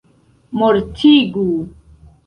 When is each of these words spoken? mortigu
mortigu 0.57 1.47